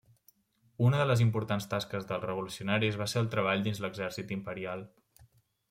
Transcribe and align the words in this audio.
Una 0.85 1.01
de 1.01 1.05
les 1.09 1.21
importants 1.25 1.69
tasques 1.73 2.09
dels 2.13 2.25
revolucionaris 2.29 2.99
va 3.03 3.09
ser 3.13 3.23
el 3.23 3.29
treball 3.37 3.63
dins 3.69 3.83
de 3.83 3.87
l'exèrcit 3.87 4.35
imperial. 4.41 4.83